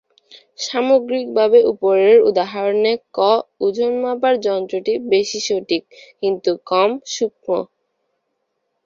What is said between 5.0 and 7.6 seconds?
বেশি সঠিক, কিন্তু কম সূক্ষ্ম।